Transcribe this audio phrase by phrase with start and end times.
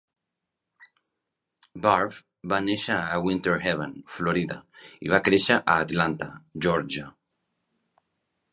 [1.83, 4.57] Barbe va néixer a Winter Haven, Florida,
[5.09, 6.31] i va créixer a Atlanta,
[6.67, 7.09] Georgia.